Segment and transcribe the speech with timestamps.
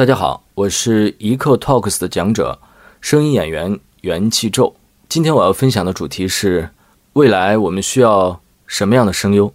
[0.00, 2.58] 大家好，我是一刻 Talks 的讲者，
[3.02, 4.74] 声音演员元气宙。
[5.10, 6.66] 今天我要分享的主题是：
[7.12, 9.52] 未来我们需要什么样的声优？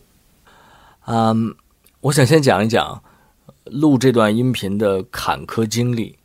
[1.07, 1.55] 嗯，
[1.99, 3.01] 我想先讲一讲
[3.63, 6.15] 录这段音频的坎坷经历。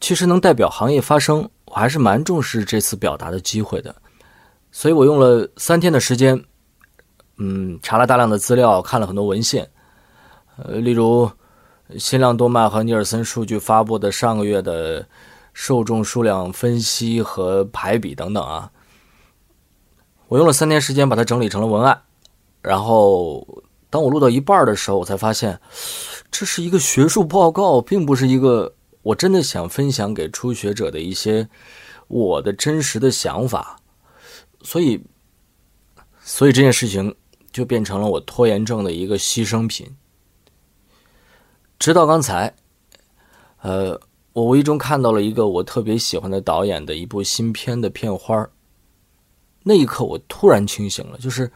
[0.00, 3.94] 其实能代表行业发声，我还是蛮重视这次表达的机会的。
[4.72, 6.44] 所以我用了三天的时间，
[7.36, 9.70] 嗯，查了大量的资料，看了很多文献，
[10.56, 11.30] 呃，例如。
[11.96, 15.06] 新浪、动漫和尼尔森数据发布的上个月的
[15.54, 18.70] 受众数量分析和排比等等啊，
[20.28, 22.02] 我用了三天时间把它整理成了文案。
[22.60, 23.46] 然后，
[23.88, 25.58] 当我录到一半的时候，我才发现
[26.30, 31.48] 这是一个学术报告，并不是一个我真的想分享给初学者的一些
[32.08, 33.80] 我的真实的想法。
[34.62, 35.02] 所以，
[36.20, 37.14] 所以这件事情
[37.50, 39.96] 就变成了我拖延症的一个牺牲品。
[41.78, 42.52] 直到刚才，
[43.60, 43.98] 呃，
[44.32, 48.48] 我无意中看到了一个我特别喜欢的导演的一部新片的片花
[49.62, 51.50] 那一刻我突然清醒了，就是，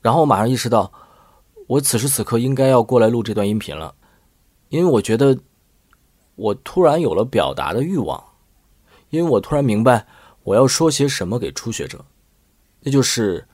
[0.00, 0.90] 然后我马上意识到，
[1.66, 3.94] 我此时此刻应该要过来录这段音频了，
[4.68, 5.38] 因为我觉得
[6.36, 8.22] 我突然有了表达的欲望，
[9.10, 10.06] 因为我突然明白
[10.44, 12.02] 我要说些什么给初学者，
[12.80, 13.46] 那就是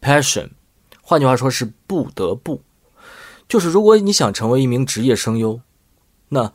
[0.00, 0.50] passion，
[1.02, 2.60] 换句话说是不得不。
[3.48, 5.60] 就是如果你想成为一名职业声优，
[6.30, 6.52] 那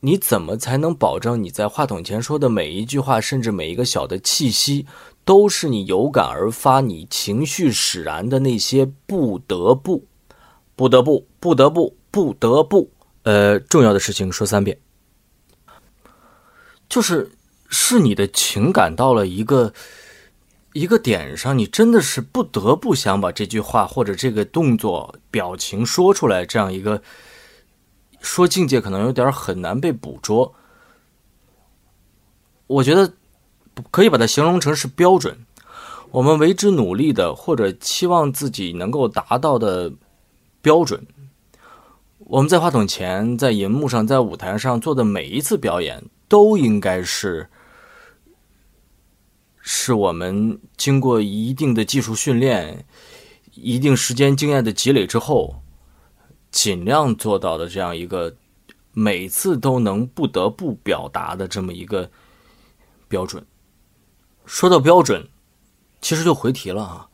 [0.00, 4.86] 你怎么才能保证你在话筒前说的每一句话，甚至每一个小的气息，
[5.24, 10.06] 都是你有感而发、你情绪使然的那些不得不、
[10.76, 12.90] 不得不、不得不、不得不？
[13.22, 14.78] 呃，重要的事情说三遍，
[16.88, 17.32] 就是
[17.68, 19.72] 是你的情感到了一个。
[20.76, 26.44] 一个点上，你真的是不得不想把这句话或者这个动作、表情说出来。
[26.44, 27.00] 这样一个
[28.20, 30.54] 说境界可能有点很难被捕捉。
[32.66, 33.10] 我觉得
[33.90, 35.46] 可以把它形容成是标准。
[36.10, 39.90] 我们为之努力的，或者期望自己能够达到的
[40.60, 41.06] 标准。
[42.18, 47.48] 我们在话筒前、在银幕上、在舞台上做的每一次表演，都应该是。
[49.68, 52.86] 是我们经过一定的技术训练、
[53.52, 55.60] 一定时间经验的积累之后，
[56.52, 58.32] 尽量做到的这样一个
[58.92, 62.08] 每次都能不得不表达的这么一个
[63.08, 63.44] 标准。
[64.44, 65.28] 说到标准，
[66.00, 67.08] 其实就回题了啊，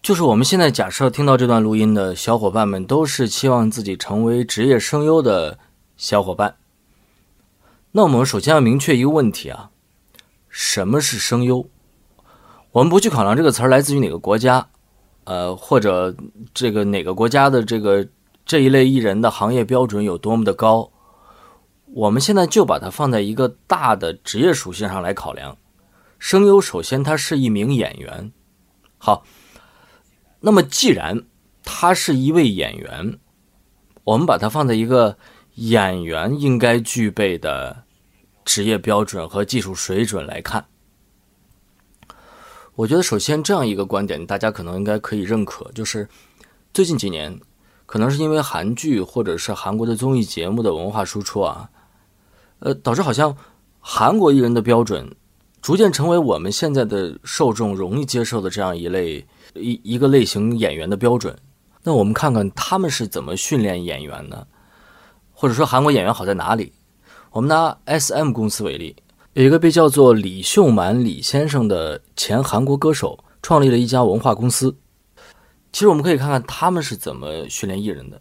[0.00, 5.58] 就是我们现在假设听到这段录音的小伙伴们都是期望自己成为职业声优的
[5.96, 6.56] 小伙伴，
[7.90, 9.72] 那我们首先要明确一个问题啊。
[10.60, 11.70] 什么是声优？
[12.72, 14.68] 我们不去考量这个词儿来自于哪个国家，
[15.22, 16.12] 呃，或者
[16.52, 18.04] 这个哪个国家的这个
[18.44, 20.90] 这一类艺人的行业标准有多么的高。
[21.94, 25.56] 我们现在就把它放在一个大的职业属性上来考量。
[26.18, 28.32] 声优首先他是一名演员，
[28.98, 29.22] 好，
[30.40, 31.22] 那么既然
[31.62, 33.16] 他是一位演员，
[34.02, 35.16] 我们把它放在一个
[35.54, 37.84] 演员应该具备的。
[38.48, 40.64] 职业标准和技术水准来看，
[42.76, 46.08] 我觉得首先这样一个观点，大家可能应该可以认可，就是
[46.72, 47.38] 最近几年，
[47.84, 51.68] 可能是因为韩剧或者是韩国的综艺节目的文化输出啊，
[52.60, 53.36] 呃，导致好像
[53.80, 55.14] 韩国艺人的标准
[55.60, 59.26] 逐渐成为我们现在的受众容易接受的这样一类
[59.56, 61.38] 一一个类型演员的标准。
[61.82, 64.46] 那我们看看他们是怎么训练演员的，
[65.34, 66.72] 或者说韩国演员好在哪里？
[67.30, 68.96] 我们拿 S.M 公司为例，
[69.34, 74.74] 有一个被叫做李秀满李先生的前韩国歌手，创立了一家文化公司。
[75.70, 78.20] 其实我们可以看看他们是怎么训练艺人的。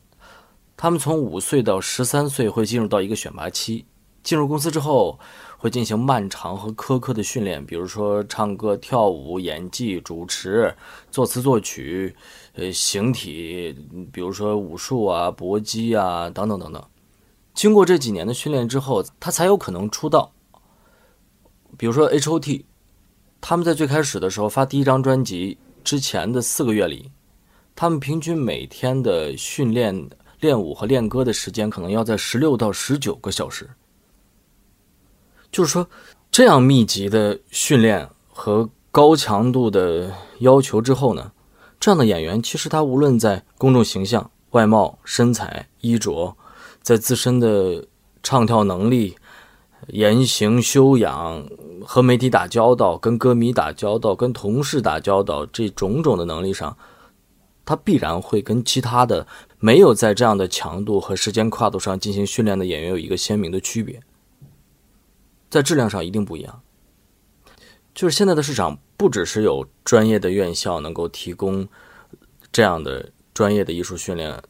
[0.76, 3.86] 他们从五岁到十三岁会进入到一个选拔期，
[4.24, 5.18] 进入公司之后
[5.58, 10.76] 会进行漫长和苛刻的训练，比如说唱歌、跳舞、演技、主持、
[11.10, 12.14] 作词作曲、
[12.56, 13.74] 呃形体，
[14.12, 16.84] 比如说武术啊、搏击啊等等等等。
[17.58, 20.32] 经过这几年的训练之后，他才有可能出道。
[21.76, 22.64] 比如说 H.O.T，
[23.42, 27.10] 他们在最开始的时候发第一张专辑之前的四个月里，
[27.76, 30.08] 他们平均每天的训练、
[30.40, 33.68] 练舞和练歌的时间可能要在十六到十九个小时。
[35.52, 35.90] 就是说，
[36.30, 41.32] 这样密集的训练和高强度的要求之后呢，
[41.80, 46.38] 这样的演员其实他无论在公众形象、外貌、身材、衣着。
[46.88, 47.86] 在自身的
[48.24, 49.18] 唱跳能力、
[49.88, 51.46] 言行修养、
[51.86, 56.78] 和媒体打交道、跟歌迷打交道、跟同事打交道这种种的能力上，
[57.66, 59.28] 他必然会跟其他的
[59.60, 64.02] 没有在这样的强度和时间跨度上进行训练的演员有一个鲜明的区别，
[65.50, 66.62] 在质量上一定不一样。
[67.94, 71.68] 就是现在的市场不只是有专业的院校能够提供
[72.50, 74.42] 这样的专业的艺术训练，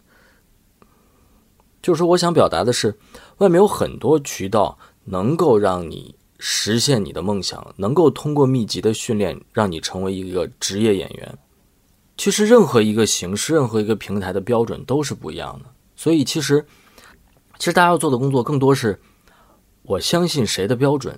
[1.82, 2.98] 就是说，我想表达的是，
[3.38, 11.38] 外面有很多渠道能够让你实现你的梦想，能够通过密集的训练让你成为一个职业演员。
[12.18, 15.70] 其实，任何一个形式、任何一个平台的标准都是不一样的。
[15.96, 16.66] 所以，其实，
[17.60, 19.00] 其实大家要做的工作更多是，
[19.84, 21.18] 我相信谁的标准。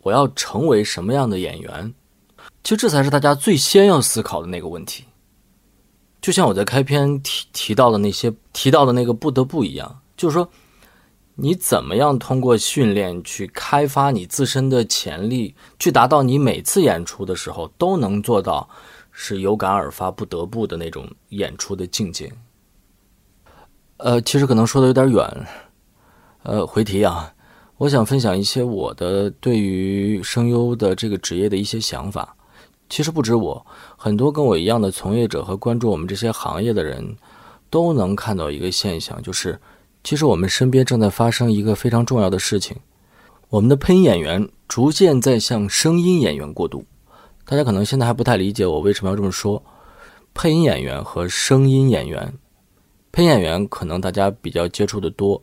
[0.00, 1.94] 我要成为什么样的演员？
[2.64, 5.04] 其实这才是大家最先要思考的那个问题。
[6.22, 10.48] 就像我在开篇提提到的那些提到的那个不得不一样，就是说，
[11.34, 18.68] 你怎么样通过训练去开发你自身的潜力，去达到你每次演出的时候都能做到
[19.10, 22.32] 是有感而发、不得不的那种演出的境界。
[23.96, 25.46] 呃，其实可能说的有点远，
[26.44, 27.34] 呃，回题啊。
[27.78, 32.36] 我想分享一些我的对于声优的这个职业的一些想法。
[32.92, 33.66] 其实不止我，
[33.96, 37.16] 很多跟我一样的从业者和关注我们这些行业的人，
[37.70, 39.58] 都能看到一个现象，就是
[40.04, 42.76] 其实我们身边正在发生一个非常重要的事情：
[43.48, 46.84] 我们的配音演员逐渐在向声音演员过渡。
[47.46, 49.62] 大家可能现在还不太理解我为什么要这么说。
[50.34, 52.34] 配音演员和声音演员，
[53.10, 55.42] 配音演员可能大家比较接触的多。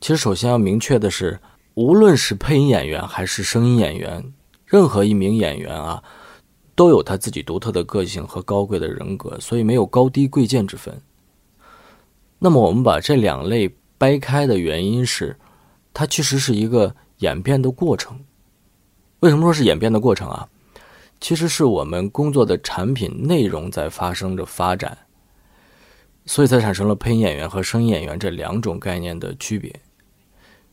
[0.00, 1.40] 其实，首先要明确的是，
[1.74, 4.32] 无论是配音演员还是声音演员，
[4.64, 6.00] 任何一名演员啊，
[6.82, 11.00] 都有他自己独特的个性和高贵的人格，所以没有高低贵贱之分。
[12.40, 15.38] 那么，我们把这两类掰开的原因是，
[15.94, 18.18] 它其实是一个演变的过程。
[19.20, 20.48] 为什么说是演变的过程啊？
[21.20, 24.98] 其实是我们工作的产品内容在发生着发展，
[26.26, 29.72] 所以才产生了配音演员和声音演员这两种概念的区别。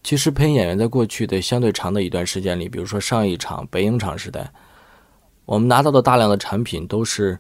[0.04, 4.52] 其实，配音演员在过去的相对长的一段时间里，比如说上一场北影厂时代，
[5.50, 7.40] 我们拿到的大量的产品都是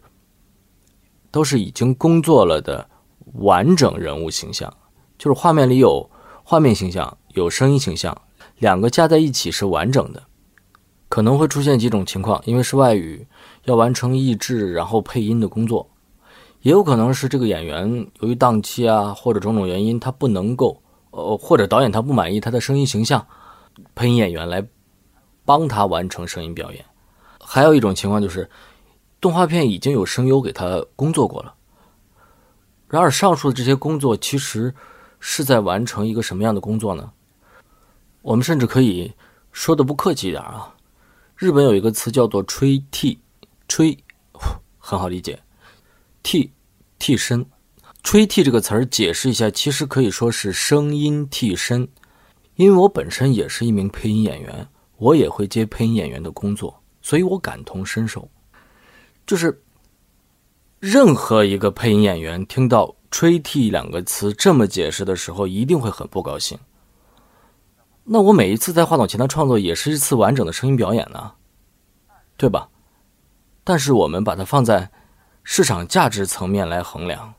[1.29, 2.89] 都是已经工作了的
[3.33, 4.75] 完整人物形象，
[5.15, 6.09] 就是画面里有
[6.43, 8.19] 画面形象，有声音形象，
[8.57, 10.23] 两个加在一起是完整的。
[11.07, 13.27] 可能会出现几种情况，因为是外语，
[13.65, 15.87] 要完成译制然后配音的工作，
[16.63, 20.81] 也有可能是这个演员由于档期啊或者种种原因，他不能够。
[21.11, 23.27] 呃，或者导演他不满意他的声音形象，
[23.93, 24.67] 配音演员来
[25.45, 26.83] 帮他完成声音表演。
[27.51, 28.47] 还有一种情况就是，
[29.19, 31.55] 动画片已经有声优给他工作过了。
[32.87, 34.71] 然而，上述的这些工作其实
[35.19, 37.11] 是在完成一个什么样的工作呢？
[38.21, 39.11] 我们甚至可以
[39.51, 40.75] 说的不客气一点啊，
[41.35, 43.19] 日本有一个词叫做“吹替”，
[43.67, 43.97] 吹
[44.77, 45.41] 很好理解，
[46.21, 46.53] 替
[46.99, 47.43] 替身。
[48.03, 51.89] 吹替这个词儿解释一下，其实可以说是声音替身。
[52.57, 54.67] 因为我本身也是一名配音演员，
[54.97, 58.27] 我也会接配音演员的工作，所以我感同身受。
[59.25, 59.61] 就是
[60.79, 66.57] 任何一个配音演员听到“吹替”两个词这么解释的时候，一定会很不高兴。
[68.03, 71.33] 那我每一次在话筒前的创作也是一次完整的声音表演呢，
[72.37, 72.69] 对吧？
[73.63, 74.89] 但是我们把它放在
[75.43, 77.35] 市场价值层面来衡量。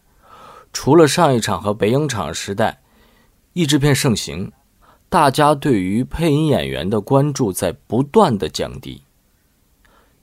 [0.73, 2.81] 除了上一场和北影厂时代，
[3.55, 4.53] 译制片盛行，
[5.09, 9.03] 大家对于配音演员的关注在不断的降低。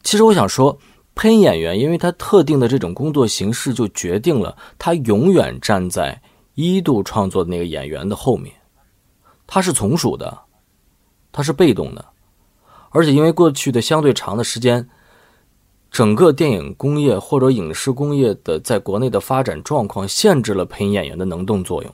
[0.07, 0.79] 其实我想说，
[1.15, 6.21] 配音演员因为他特定的这种工作形式，就决定了他永远站在
[6.53, 8.55] 一度创作的那个演员的后面，
[9.45, 10.39] 他是从属的，
[11.33, 12.05] 他是被动的，
[12.91, 14.87] 而且因为过去的相对长的时间。
[15.91, 21.93] 整个电影工业或者影视工业的在国内的发展状况限制了配音演员的能动作用，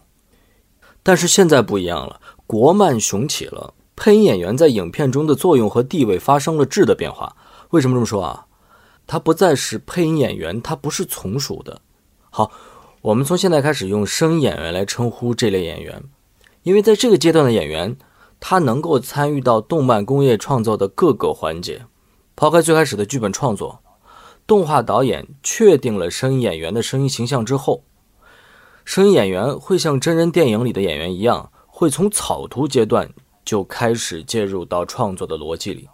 [1.02, 7.36] 但是现在不一样了，国漫雄起了，配音演员在影片中的作用和地位发生了质的变化。
[7.74, 8.46] 为什么这么说啊？
[9.08, 11.82] 他不再是配音演员，他不是从属的。
[12.30, 12.52] 好，
[13.02, 16.04] 我们从现在开始用声音演员来称呼这类演员，
[16.62, 17.98] 因为在这个阶段的演员，
[18.40, 21.88] 他能够参与到动漫工业创造的各个环节，
[22.36, 23.82] 抛开最开始的剧本创作。
[24.46, 27.84] 动画导演确定了声音演员的声音形象之后，
[28.86, 33.10] 声音演员会像真人电影里的演员一样，会从草图阶段
[33.44, 35.90] 就开始介入到创作的逻辑里。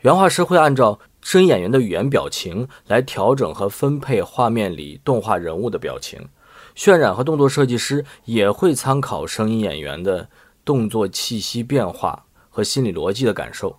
[0.00, 6.28] 原画师会按照声音演员的语言表情来调整和分配画面里动画人物的表情，
[6.74, 10.30] 渲染和动作设计师也会参考声音演员的
[10.64, 13.78] 动作气息变化和心理逻辑的感受，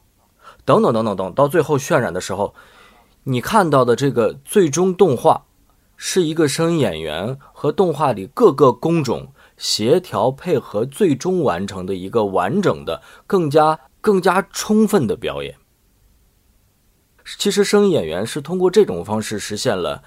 [0.64, 2.54] 等等等等等，到最后渲染的时候。
[3.24, 5.46] 你看到的这个最终动画，
[5.96, 15.56] 是一个声音演员和动画里各个工种协调配合，最终完成的一个完整的、更加更加充分的表演。
[17.38, 20.04] 其实，声音演员是通过这种方式实现了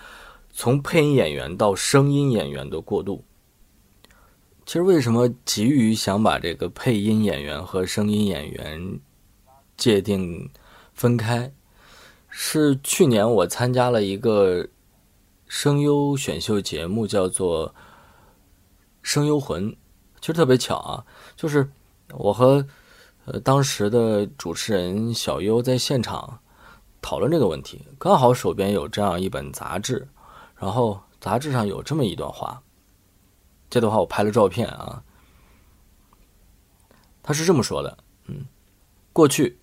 [0.53, 3.25] 从配音演员到声音演员的过渡。
[4.67, 9.01] 其实，为什么急于想把这个配音演员和声音演员
[9.77, 10.51] 界定
[10.93, 11.53] 分开？
[12.29, 14.69] 是去年我参加了一个。
[15.47, 17.69] 声优选秀节目叫做
[19.03, 19.71] 《声优魂》，
[20.21, 21.05] 其实特别巧啊，
[21.37, 21.71] 就是
[22.15, 22.67] 我和
[23.27, 26.41] 呃当时的主持人小优在现场
[27.05, 30.09] 讨论这个问题，刚好手边有这样一本杂志，
[30.57, 32.63] 然后杂志上有这么一段话，
[33.69, 35.05] 这段话我拍了照片啊，
[37.23, 38.47] 他是这么说的，嗯，
[39.13, 39.59] 过去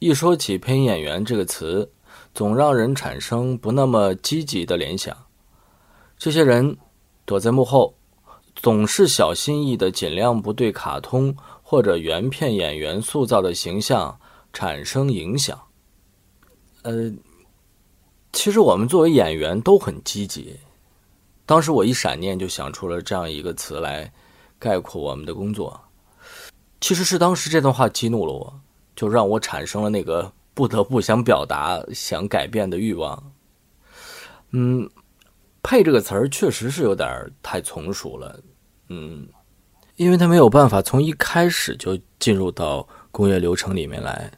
[0.00, 1.88] 一说起配音演员这个词，
[2.34, 5.16] 总让人产生不那么积极的联想。
[6.18, 6.76] 这些人
[7.24, 7.94] 躲在幕后，
[8.56, 14.18] 总是小心翼翼的，尽量不对卡通或者原片演员塑造的形象
[14.52, 15.56] 产生影响。
[16.82, 17.12] 呃，
[18.32, 20.58] 其实我们作为演员都很积极。
[21.46, 24.12] 当时我一闪念就想出了这样一个词来
[24.58, 25.80] 概括我们的工作。
[26.80, 28.60] 其实是当时这段话激怒了我，
[28.94, 33.32] 就让我产生了那个不得不想表达、想改变的欲望。
[34.50, 34.88] 嗯。
[35.62, 38.40] 配这个词儿确实是有点太从属了，
[38.88, 39.28] 嗯，
[39.96, 44.32] 因为他没有办法从一开始就进入到工业流程里面来，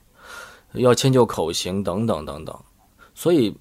[0.74, 2.64] 要迁就口型等等等等，
[3.14, 3.56] 所以，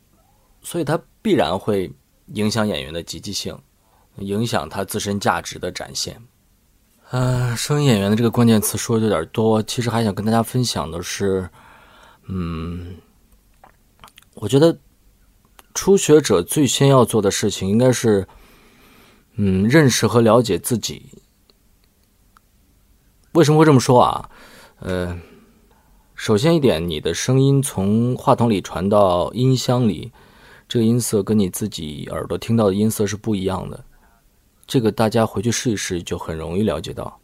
[0.62, 1.92] 所以它必然会
[2.34, 3.58] 影响演员的积极性，
[4.18, 6.22] 影响他自身价值的展现。
[7.12, 11.50] 嗯，声音演员的这个关键词说的有点多，其实还想跟大家分享的是，
[12.28, 12.96] 嗯，
[14.36, 14.78] 我觉得。
[15.74, 18.28] 初学者最先要做的事情应该是，
[19.36, 21.10] 嗯，认识和了解自己。
[23.32, 24.30] 为什么会这么说啊？
[24.80, 25.18] 呃，
[26.22, 30.12] 首先一点，你的声音从话筒里传到音箱里，
[30.68, 33.84] 这个音色跟你自己耳朵听到的音色是不一样的。
[34.68, 37.20] 这个大家回去试一试，就很容易了解到。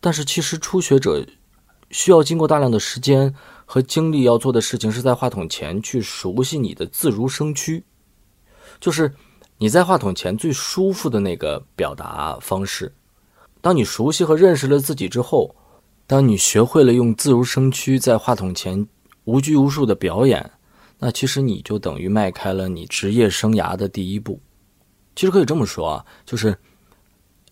[0.00, 1.22] 但是其实初学者
[1.90, 3.34] 需要经过大量的时间。
[3.66, 7.84] 和精力要做的事情是在话筒前去熟悉你的自如声区，
[8.80, 9.14] 就是
[9.58, 12.90] 你在话筒前最舒服的那个表达方式。
[13.60, 15.54] 当你熟悉和认识了自己之后，
[16.10, 18.84] 当你学会了用自如声区在话筒前
[19.26, 20.50] 无拘无束的表演，
[20.98, 24.40] 那其实你就等于迈开了你职业生涯的第一步。
[25.14, 26.58] 其实可以这么说啊，就是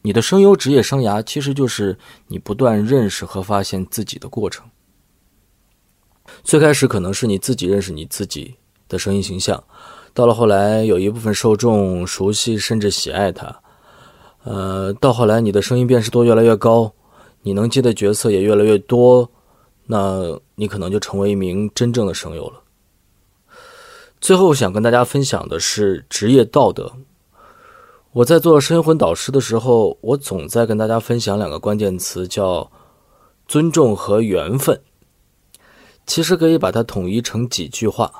[0.02, 1.96] 你的声优职业生涯其实就是
[2.26, 4.68] 你不断认识和发现自己的过程。
[6.42, 8.56] 最开始可能是你自己认识你自己
[8.88, 9.62] 的声音形象，
[10.12, 13.62] 到了后来有一部分受众熟悉甚至喜爱它，
[14.42, 16.92] 呃，到后来你的声音辨识度越来越高，
[17.42, 19.30] 你能接的角色也越来越多，
[19.86, 22.62] 那你可能就成为一名真正的声优了。
[24.20, 26.92] 最后想跟大家分享的是职业道德。
[28.12, 32.70] 我在做声音魂导师的时候，我总在跟大家分享两个关键词，叫
[33.46, 34.80] 尊重和缘分。
[36.06, 38.10] 其实可以把它统一成几句话。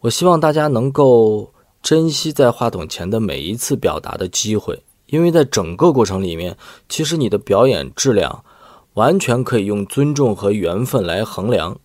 [0.00, 6.56] 我希望大家能够珍惜在话筒前的每一次表达的机会，因为在整个过程里面，
[6.88, 8.42] 其实你的表演质量
[8.94, 11.78] 完全可以用尊重和缘分来衡量。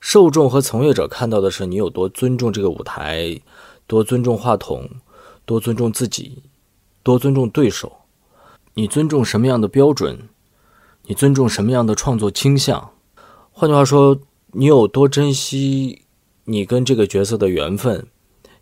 [0.00, 3.40] 受众和从业者看到的是你有多尊重这个舞台，
[3.86, 4.90] 多尊重话筒，
[5.46, 6.42] 多尊重自己，
[7.04, 7.92] 多尊重对手。
[8.74, 10.28] 你尊重什么样的标准？
[11.04, 12.90] 你尊重什么样的创作倾向？
[13.52, 14.18] 换句话说，
[14.50, 16.02] 你有多珍惜
[16.46, 18.08] 你跟这个角色的缘分？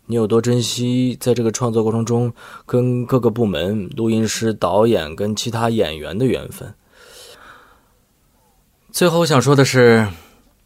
[0.05, 2.33] 你有多珍惜在这个创作过程中
[2.65, 6.73] 跟各个部门、录音师、导演跟其他演员的缘分？
[8.91, 10.07] 最后，我想说的是，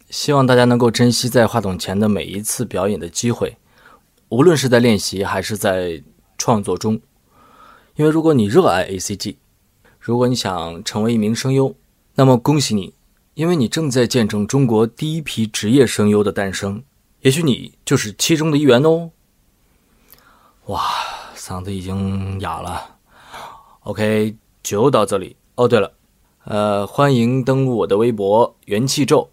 [0.09, 3.57] 希望大家能够珍惜在话筒前的每一次表演的机会，
[4.29, 6.03] 无论是在练习还是在
[6.37, 6.99] 创作中。
[7.95, 9.37] 因为如果你热爱 A C G，
[9.99, 11.75] 如果你想成为一名声优，
[12.15, 12.93] 那么恭喜你。
[13.35, 16.81] 因为你正在见证中国第一批职业声优的诞生，
[17.21, 19.11] 也许你就是其中的一员哦。
[20.67, 20.83] 哇，
[21.33, 22.97] 嗓子已经哑了。
[23.81, 25.37] OK，就到这里。
[25.55, 25.93] 哦，对了，
[26.43, 29.29] 呃，欢迎登录我的微博元气咒，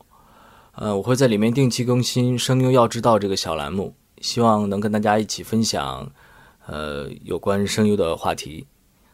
[0.77, 6.09] 呃，我会在里面定期更新“声优要知道”这个小栏目，希望能跟大家一起分享，
[6.67, 8.69] 呃，有关声优的话题。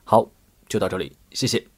[0.04, 0.28] 好，
[0.68, 1.69] 就到这里，谢谢。